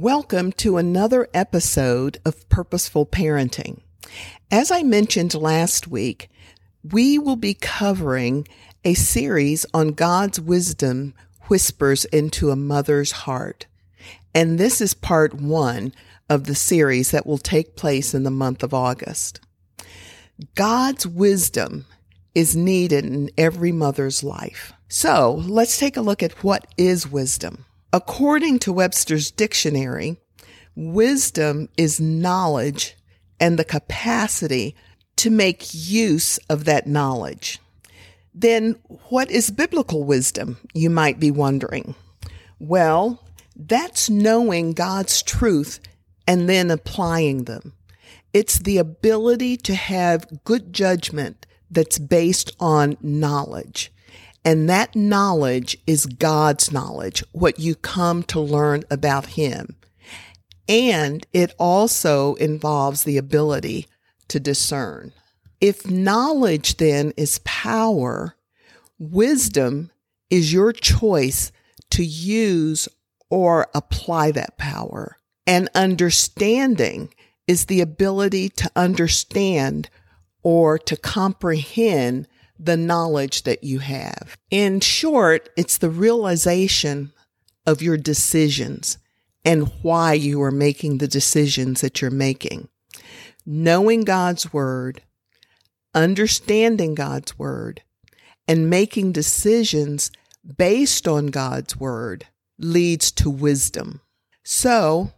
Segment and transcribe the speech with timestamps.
[0.00, 3.80] Welcome to another episode of Purposeful Parenting.
[4.48, 6.30] As I mentioned last week,
[6.88, 8.46] we will be covering
[8.84, 11.14] a series on God's wisdom
[11.48, 13.66] whispers into a mother's heart.
[14.32, 15.92] And this is part one
[16.30, 19.40] of the series that will take place in the month of August.
[20.54, 21.86] God's wisdom
[22.36, 24.72] is needed in every mother's life.
[24.86, 27.64] So let's take a look at what is wisdom.
[27.92, 30.18] According to Webster's dictionary,
[30.74, 32.96] wisdom is knowledge
[33.40, 34.76] and the capacity
[35.16, 37.58] to make use of that knowledge.
[38.34, 38.76] Then
[39.08, 40.58] what is biblical wisdom?
[40.74, 41.94] You might be wondering.
[42.58, 43.24] Well,
[43.56, 45.80] that's knowing God's truth
[46.26, 47.72] and then applying them.
[48.32, 53.90] It's the ability to have good judgment that's based on knowledge.
[54.44, 59.76] And that knowledge is God's knowledge, what you come to learn about Him.
[60.68, 63.86] And it also involves the ability
[64.28, 65.12] to discern.
[65.60, 68.36] If knowledge then is power,
[68.98, 69.90] wisdom
[70.30, 71.50] is your choice
[71.90, 72.88] to use
[73.30, 75.16] or apply that power.
[75.46, 77.12] And understanding
[77.46, 79.88] is the ability to understand
[80.42, 82.28] or to comprehend
[82.58, 84.36] the knowledge that you have.
[84.50, 87.12] In short, it's the realization
[87.66, 88.98] of your decisions
[89.44, 92.68] and why you are making the decisions that you're making.
[93.46, 95.02] Knowing God's word,
[95.94, 97.82] understanding God's word,
[98.46, 100.10] and making decisions
[100.56, 102.26] based on God's word
[102.58, 104.00] leads to wisdom.
[104.44, 105.12] So,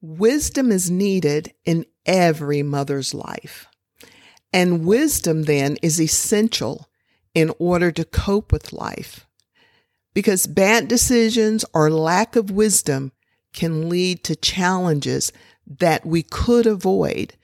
[0.00, 3.66] wisdom is needed in every mother's life.
[4.52, 6.88] And wisdom then is essential
[7.34, 9.26] in order to cope with life.
[10.12, 13.12] Because bad decisions or lack of wisdom
[13.52, 15.32] can lead to challenges
[15.66, 17.34] that we could avoid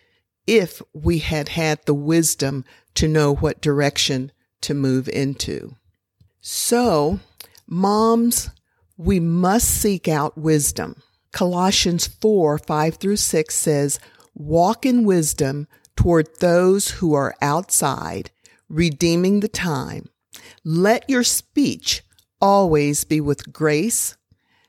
[0.47, 5.77] if we had had the wisdom to know what direction to move into.
[6.41, 7.21] So,
[7.67, 8.51] moms,
[8.97, 11.03] we must seek out wisdom.
[11.33, 14.01] Colossians 4 5 through 6 says,
[14.35, 18.31] Walk in wisdom toward those who are outside,
[18.69, 20.09] redeeming the time.
[20.65, 22.03] Let your speech
[22.41, 24.17] always be with grace,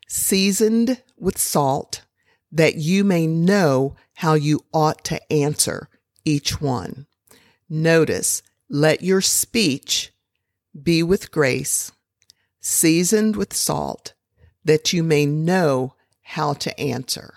[0.07, 2.03] seasoned with salt,
[2.51, 5.89] that you may know how you ought to answer
[6.23, 7.05] each one.
[7.69, 10.11] Notice, let your speech
[10.81, 11.91] be with grace,
[12.59, 14.13] seasoned with salt,
[14.63, 17.35] that you may know how to answer.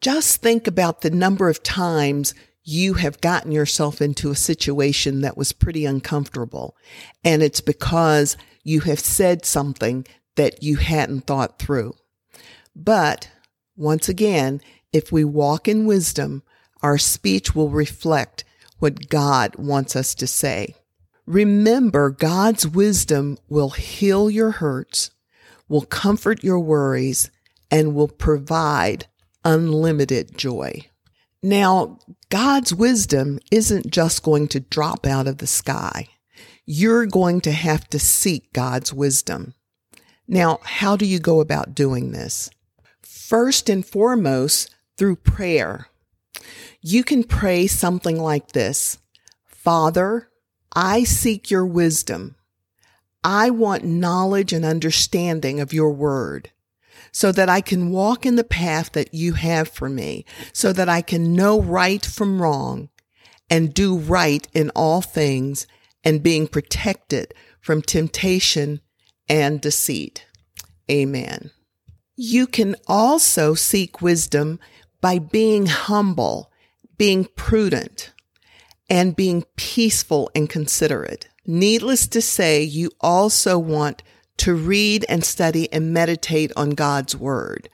[0.00, 2.34] Just think about the number of times
[2.68, 6.76] you have gotten yourself into a situation that was pretty uncomfortable.
[7.24, 10.06] And it's because you have said something
[10.36, 11.94] that you hadn't thought through.
[12.76, 13.30] But
[13.74, 14.60] once again,
[14.92, 16.42] if we walk in wisdom,
[16.82, 18.44] our speech will reflect
[18.80, 20.74] what God wants us to say.
[21.24, 25.10] Remember, God's wisdom will heal your hurts,
[25.70, 27.30] will comfort your worries,
[27.70, 29.06] and will provide
[29.42, 30.82] unlimited joy.
[31.42, 31.98] Now,
[32.30, 36.08] God's wisdom isn't just going to drop out of the sky.
[36.66, 39.54] You're going to have to seek God's wisdom.
[40.26, 42.50] Now, how do you go about doing this?
[43.00, 45.86] First and foremost, through prayer.
[46.82, 48.98] You can pray something like this
[49.46, 50.28] Father,
[50.74, 52.34] I seek your wisdom.
[53.24, 56.50] I want knowledge and understanding of your word
[57.12, 60.88] so that I can walk in the path that you have for me, so that
[60.88, 62.88] I can know right from wrong
[63.50, 65.66] and do right in all things
[66.04, 68.80] and being protected from temptation
[69.28, 70.26] and deceit.
[70.90, 71.50] Amen.
[72.16, 74.58] You can also seek wisdom
[75.00, 76.50] by being humble,
[76.96, 78.12] being prudent,
[78.90, 81.28] and being peaceful and considerate.
[81.46, 84.02] Needless to say, you also want
[84.38, 87.68] to read and study and meditate on God's word.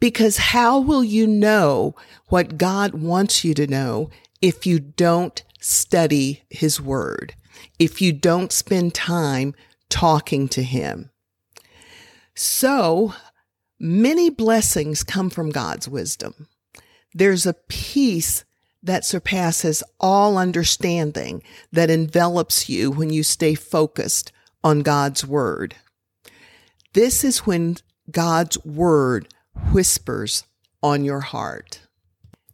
[0.00, 1.94] Because how will you know
[2.28, 4.10] what God wants you to know
[4.40, 7.34] if you don't study his word?
[7.78, 9.54] If you don't spend time
[9.88, 11.10] talking to him?
[12.34, 13.14] So
[13.78, 16.48] many blessings come from God's wisdom.
[17.12, 18.44] There's a peace
[18.82, 21.42] that surpasses all understanding
[21.72, 24.30] that envelops you when you stay focused
[24.62, 25.76] on God's word.
[26.94, 27.76] This is when
[28.10, 29.28] God's word
[29.72, 30.44] whispers
[30.82, 31.80] on your heart.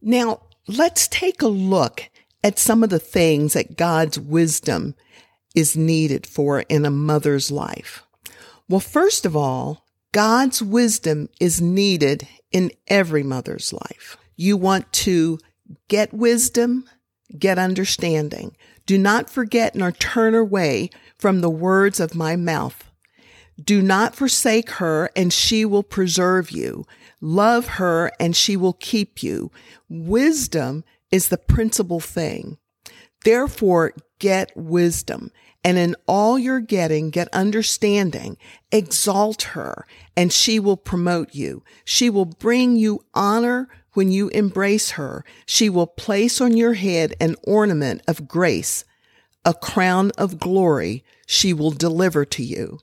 [0.00, 2.08] Now, let's take a look
[2.42, 4.94] at some of the things that God's wisdom
[5.54, 8.02] is needed for in a mother's life.
[8.66, 14.16] Well, first of all, God's wisdom is needed in every mother's life.
[14.37, 15.38] You want to
[15.88, 16.88] get wisdom,
[17.38, 18.56] get understanding.
[18.87, 20.88] Do not forget nor turn away
[21.19, 22.89] from the words of my mouth.
[23.62, 26.87] Do not forsake her and she will preserve you.
[27.21, 29.51] Love her and she will keep you.
[29.89, 32.59] Wisdom is the principal thing.
[33.25, 35.31] Therefore, get wisdom.
[35.62, 38.39] And in all you're getting, get understanding.
[38.73, 39.87] Exalt her
[40.17, 41.62] and she will promote you.
[41.85, 45.25] She will bring you honor when you embrace her.
[45.45, 48.85] She will place on your head an ornament of grace,
[49.45, 52.79] a crown of glory she will deliver to you.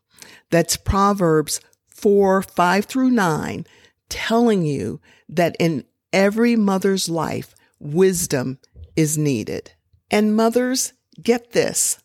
[0.49, 3.65] That's Proverbs 4, 5 through 9,
[4.09, 8.59] telling you that in every mother's life, wisdom
[8.95, 9.71] is needed.
[10.09, 11.99] And mothers, get this.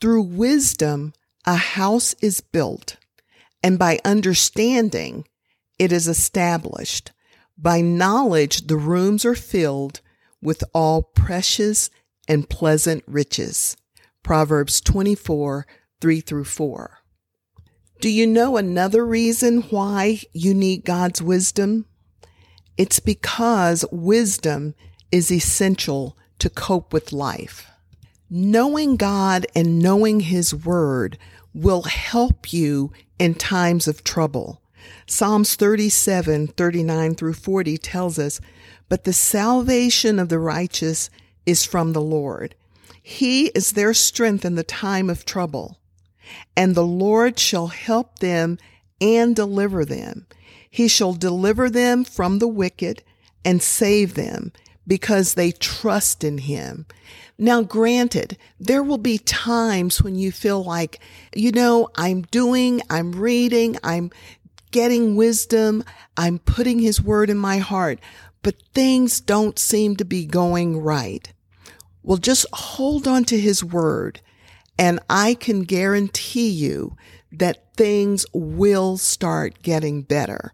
[0.00, 1.12] Through wisdom,
[1.44, 2.96] a house is built,
[3.62, 5.26] and by understanding,
[5.78, 7.12] it is established.
[7.56, 10.00] By knowledge, the rooms are filled
[10.42, 11.90] with all precious
[12.28, 13.76] and pleasant riches.
[14.22, 15.66] Proverbs 24,
[16.00, 16.98] 3 through 4.
[18.04, 21.86] Do you know another reason why you need God's wisdom?
[22.76, 24.74] It's because wisdom
[25.10, 27.66] is essential to cope with life.
[28.28, 31.16] Knowing God and knowing His Word
[31.54, 34.60] will help you in times of trouble.
[35.06, 38.38] Psalms 37, 39 through 40 tells us,
[38.90, 41.08] But the salvation of the righteous
[41.46, 42.54] is from the Lord.
[43.02, 45.78] He is their strength in the time of trouble.
[46.56, 48.58] And the Lord shall help them
[49.00, 50.26] and deliver them.
[50.70, 53.02] He shall deliver them from the wicked
[53.44, 54.52] and save them
[54.86, 56.86] because they trust in him.
[57.38, 61.00] Now, granted, there will be times when you feel like,
[61.34, 64.10] you know, I'm doing, I'm reading, I'm
[64.70, 65.84] getting wisdom.
[66.16, 68.00] I'm putting his word in my heart,
[68.42, 71.32] but things don't seem to be going right.
[72.02, 74.20] Well, just hold on to his word
[74.78, 76.96] and I can guarantee you
[77.32, 80.52] that things will start getting better.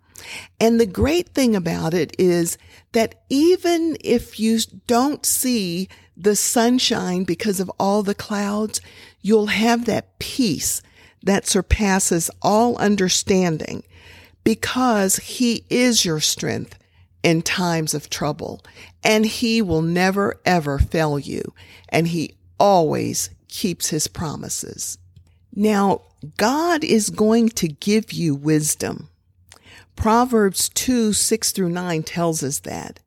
[0.58, 2.58] And the great thing about it is
[2.92, 8.80] that even if you don't see the sunshine because of all the clouds,
[9.22, 10.82] you'll have that peace
[11.22, 13.82] that surpasses all understanding
[14.44, 16.78] because he is your strength
[17.22, 18.62] in times of trouble
[19.04, 21.42] and he will never ever fail you
[21.90, 24.98] and he always keeps his promises.
[25.54, 26.02] Now,
[26.36, 29.08] God is going to give you wisdom.
[29.96, 33.00] Proverbs 2, 6 through 9 tells us that.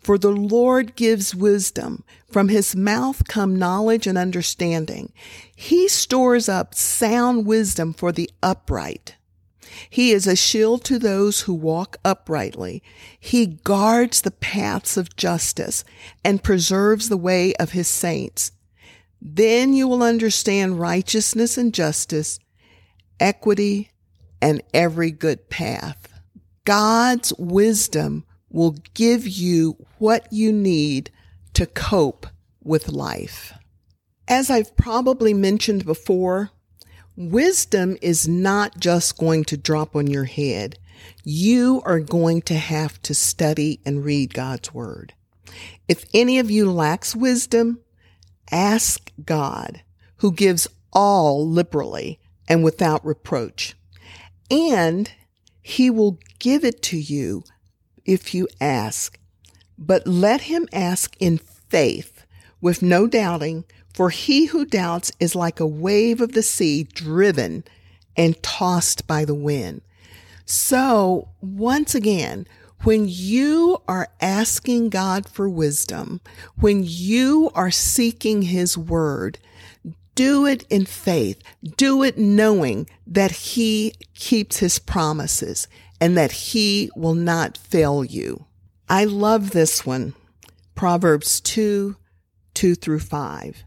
[0.00, 2.04] For the Lord gives wisdom.
[2.30, 5.12] From his mouth come knowledge and understanding.
[5.54, 9.16] He stores up sound wisdom for the upright.
[9.88, 12.82] He is a shield to those who walk uprightly.
[13.18, 15.84] He guards the paths of justice
[16.24, 18.52] and preserves the way of his saints.
[19.24, 22.40] Then you will understand righteousness and justice,
[23.20, 23.90] equity,
[24.40, 26.08] and every good path.
[26.64, 31.10] God's wisdom will give you what you need
[31.54, 32.26] to cope
[32.62, 33.54] with life.
[34.26, 36.50] As I've probably mentioned before,
[37.16, 40.78] Wisdom is not just going to drop on your head.
[41.24, 45.12] You are going to have to study and read God's word.
[45.88, 47.80] If any of you lacks wisdom,
[48.50, 49.82] ask God,
[50.16, 53.74] who gives all liberally and without reproach.
[54.50, 55.10] And
[55.62, 57.44] he will give it to you
[58.04, 59.18] if you ask.
[59.78, 62.24] But let him ask in faith
[62.60, 67.64] with no doubting, for he who doubts is like a wave of the sea driven
[68.16, 69.82] and tossed by the wind.
[70.44, 72.46] So once again,
[72.84, 76.20] when you are asking God for wisdom,
[76.56, 79.38] when you are seeking his word,
[80.14, 81.42] do it in faith.
[81.76, 85.68] Do it knowing that he keeps his promises
[86.00, 88.46] and that he will not fail you.
[88.88, 90.14] I love this one.
[90.74, 91.96] Proverbs 2,
[92.54, 93.64] 2 through 5.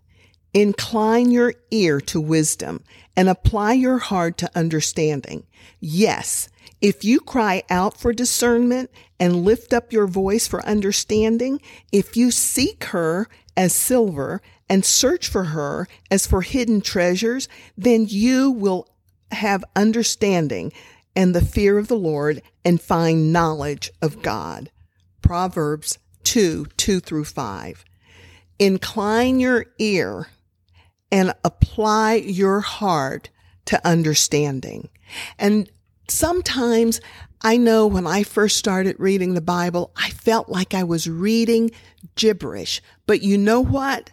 [0.53, 2.83] Incline your ear to wisdom
[3.15, 5.45] and apply your heart to understanding.
[5.79, 6.49] Yes,
[6.85, 11.59] If you cry out for discernment and lift up your voice for understanding,
[11.91, 13.27] if you seek her
[13.57, 14.39] as silver
[14.69, 18.87] and search for her as for hidden treasures, then you will
[19.31, 20.71] have understanding
[21.15, 24.69] and the fear of the Lord and find knowledge of God.
[25.23, 27.83] Proverbs 2, 2 through 5.
[28.59, 30.27] Incline your ear
[31.11, 33.31] and apply your heart
[33.65, 34.89] to understanding.
[35.39, 35.67] And
[36.07, 37.01] sometimes
[37.41, 41.71] I know when I first started reading the Bible, I felt like I was reading
[42.15, 42.81] gibberish.
[43.05, 44.09] But you know what?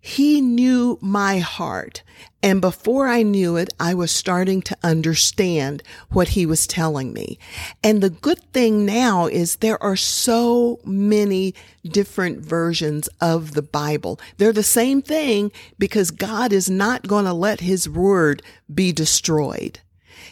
[0.00, 2.02] He knew my heart.
[2.42, 7.38] And before I knew it, I was starting to understand what he was telling me.
[7.82, 11.54] And the good thing now is there are so many
[11.84, 14.20] different versions of the Bible.
[14.36, 18.42] They're the same thing because God is not going to let his word
[18.72, 19.80] be destroyed.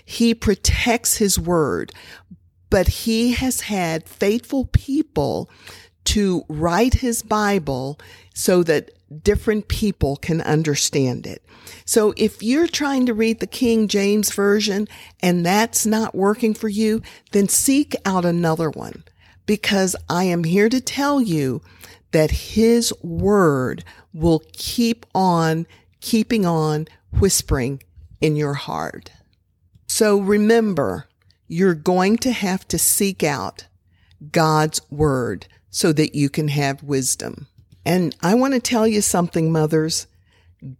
[0.07, 1.93] He protects his word,
[2.71, 5.51] but he has had faithful people
[6.05, 7.99] to write his Bible
[8.33, 8.91] so that
[9.23, 11.45] different people can understand it.
[11.85, 14.87] So if you're trying to read the King James Version
[15.21, 19.05] and that's not working for you, then seek out another one
[19.47, 21.61] because I am here to tell you
[22.13, 25.67] that his word will keep on
[26.01, 26.87] keeping on
[27.19, 27.83] whispering
[28.21, 29.11] in your heart.
[29.97, 31.09] So remember,
[31.49, 33.67] you're going to have to seek out
[34.31, 37.47] God's word so that you can have wisdom.
[37.83, 40.07] And I want to tell you something, mothers.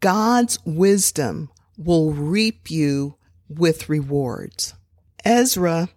[0.01, 3.17] God's wisdom will reap you
[3.49, 4.75] with rewards.
[5.25, 5.89] Ezra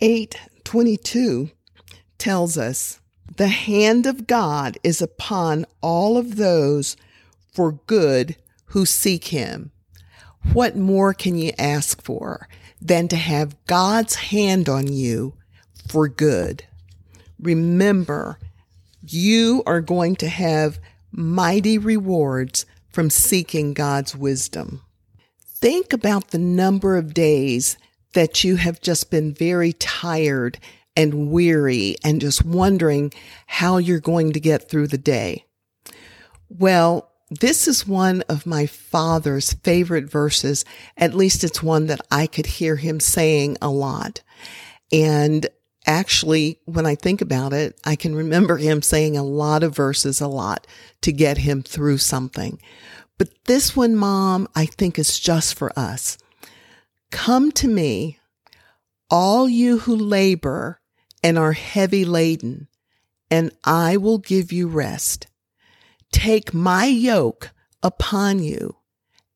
[0.00, 1.52] 8:22
[2.18, 2.98] tells us,
[3.36, 6.96] "The hand of God is upon all of those
[7.52, 8.34] for good
[8.70, 9.70] who seek him."
[10.52, 12.48] What more can you ask for
[12.80, 15.34] than to have God's hand on you
[15.88, 16.64] for good?
[17.40, 18.38] Remember,
[19.06, 20.78] you are going to have
[21.10, 24.82] mighty rewards from seeking God's wisdom.
[25.44, 27.78] Think about the number of days
[28.14, 30.58] that you have just been very tired
[30.96, 33.12] and weary and just wondering
[33.46, 35.44] how you're going to get through the day.
[36.48, 40.64] Well, this is one of my father's favorite verses.
[40.96, 44.22] At least it's one that I could hear him saying a lot.
[44.92, 45.46] And
[45.86, 50.20] actually, when I think about it, I can remember him saying a lot of verses
[50.20, 50.66] a lot
[51.02, 52.60] to get him through something.
[53.18, 56.18] But this one, mom, I think is just for us.
[57.10, 58.18] Come to me,
[59.10, 60.80] all you who labor
[61.22, 62.68] and are heavy laden,
[63.30, 65.26] and I will give you rest.
[66.12, 67.50] Take my yoke
[67.82, 68.76] upon you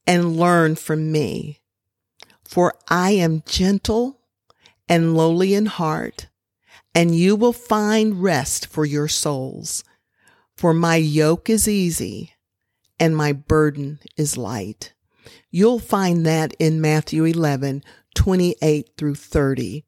[0.06, 1.60] and learn from me.
[2.44, 4.20] For I am gentle
[4.88, 6.28] and lowly in heart,
[6.94, 9.82] and you will find rest for your souls.
[10.56, 12.32] For my yoke is easy
[12.98, 14.94] and my burden is light.
[15.50, 17.82] You'll find that in Matthew 11,
[18.16, 19.84] 28 through 30.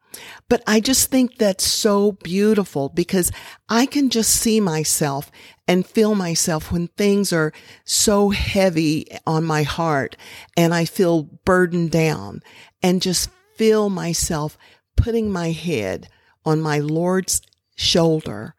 [0.48, 3.32] But I just think that's so beautiful because
[3.68, 5.30] I can just see myself
[5.66, 7.52] and feel myself when things are
[7.84, 10.16] so heavy on my heart
[10.56, 12.42] and I feel burdened down
[12.82, 14.56] and just feel myself
[14.96, 16.08] putting my head
[16.44, 17.42] on my Lord's
[17.76, 18.54] shoulder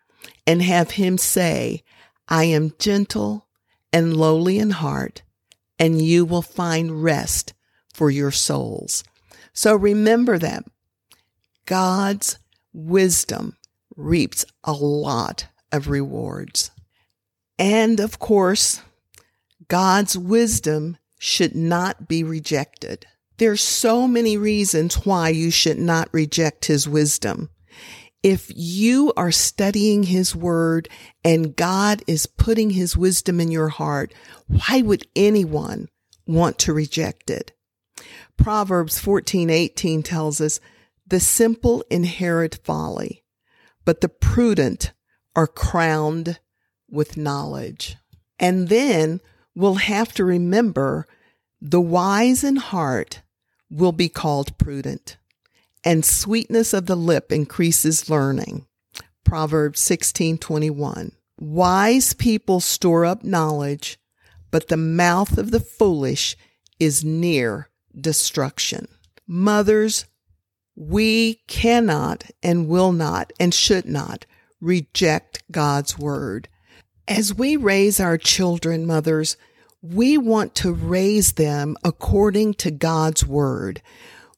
[0.46, 1.84] and have him say,
[2.28, 3.48] I am gentle
[3.92, 5.24] and lowly in heart,
[5.80, 7.54] and you will find rest
[7.94, 9.04] for your souls.
[9.60, 10.64] So remember that
[11.66, 12.38] God's
[12.72, 13.58] wisdom
[13.94, 16.72] reaps a lot of rewards.
[17.58, 18.82] And of course,
[19.68, 23.06] God's wisdom should not be rejected.
[23.36, 27.50] There's so many reasons why you should not reject his wisdom.
[28.24, 30.88] If you are studying his word
[31.22, 34.14] and God is putting his wisdom in your heart,
[34.48, 35.90] why would anyone
[36.26, 37.52] want to reject it?
[38.38, 40.60] Proverbs 14:18 tells us,
[41.08, 43.24] "The simple inherit folly,
[43.86, 44.94] but the prudent
[45.36, 46.40] are crowned
[46.90, 47.98] with knowledge."
[48.40, 49.22] And then
[49.56, 51.08] we'll have to remember
[51.62, 53.22] the wise in heart
[53.70, 55.18] will be called prudent
[55.84, 58.66] and sweetness of the lip increases learning.
[59.24, 61.12] Proverbs 16:21.
[61.40, 64.00] Wise people store up knowledge,
[64.52, 66.36] but the mouth of the foolish
[66.80, 67.69] is near
[68.00, 68.88] destruction.
[69.28, 70.06] Mothers,
[70.76, 74.26] we cannot and will not and should not
[74.62, 76.48] reject God's word.
[77.08, 79.38] As we raise our children, mothers,
[79.82, 83.82] we want to raise them according to God's word.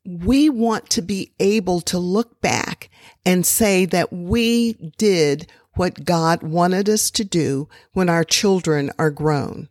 [0.03, 2.89] we want to be able to look back
[3.25, 9.11] and say that we did what God wanted us to do when our children are
[9.11, 9.69] grown.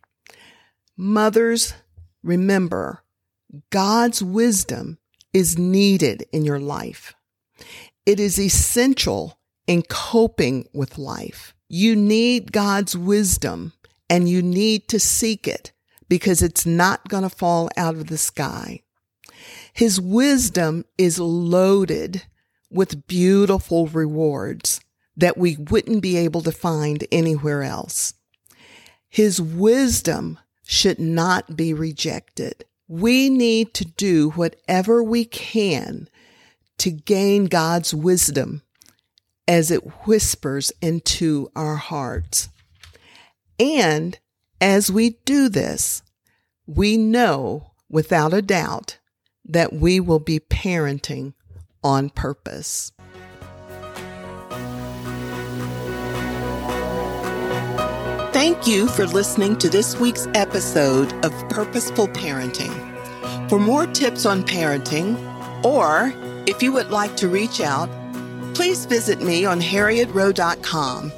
[0.97, 1.75] Mothers,
[2.23, 3.03] remember,
[3.71, 4.99] God's wisdom
[5.33, 7.15] is needed in your life.
[8.07, 11.55] It is essential in coping with life.
[11.69, 13.73] You need God's wisdom
[14.09, 15.73] and you need to seek it
[16.09, 18.83] because it's not going to fall out of the sky.
[19.73, 22.25] His wisdom is loaded
[22.71, 24.81] with beautiful rewards
[25.17, 28.15] that we wouldn't be able to find anywhere else.
[29.09, 32.65] His wisdom should not be rejected.
[32.93, 36.09] We need to do whatever we can
[36.79, 38.63] to gain God's wisdom
[39.47, 42.49] as it whispers into our hearts.
[43.61, 44.19] And
[44.61, 46.03] as we do this,
[46.67, 48.99] we know without a doubt
[49.45, 51.35] that we will be parenting
[51.85, 52.91] on purpose.
[58.41, 62.73] Thank you for listening to this week's episode of Purposeful Parenting.
[63.51, 65.15] For more tips on parenting,
[65.63, 66.11] or
[66.47, 67.91] if you would like to reach out,
[68.55, 71.13] please visit me on harrietrow.com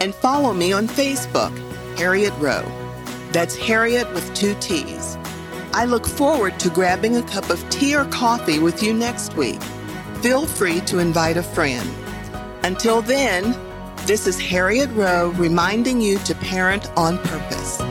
[0.00, 1.50] and follow me on Facebook,
[1.98, 2.70] Harriett Rowe.
[3.32, 5.18] That's Harriett with two T's.
[5.72, 9.60] I look forward to grabbing a cup of tea or coffee with you next week.
[10.22, 11.90] Feel free to invite a friend.
[12.62, 13.52] Until then,
[14.08, 17.87] this is Harriett Rowe reminding you to parent on purpose.